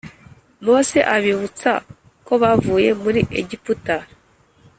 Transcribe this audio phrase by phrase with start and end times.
[0.65, 1.71] Mose abibutsa
[2.19, 3.97] uko bavuye muri Egiputa